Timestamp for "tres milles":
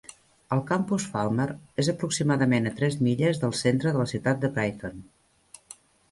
2.79-3.41